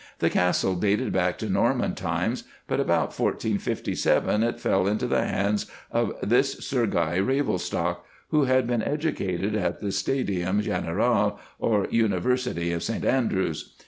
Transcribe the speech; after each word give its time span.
The 0.17 0.31
Castle 0.31 0.73
dated 0.73 1.13
back 1.13 1.37
to 1.37 1.45
Norman 1.47 1.93
times, 1.93 2.45
but 2.65 2.79
about 2.79 3.09
1457 3.09 4.41
it 4.41 4.59
fell 4.59 4.87
into 4.87 5.05
the 5.05 5.23
hands 5.25 5.67
of 5.91 6.15
this 6.23 6.53
Sir 6.65 6.87
Guy 6.87 7.19
Ravelstocke, 7.19 8.03
who 8.29 8.45
had 8.45 8.65
been 8.65 8.81
educated 8.81 9.53
at 9.53 9.79
the 9.79 9.91
"Stadium 9.91 10.59
Generale," 10.63 11.39
or 11.59 11.85
University 11.91 12.73
of 12.73 12.81
Saint 12.81 13.05
Andrews. 13.05 13.75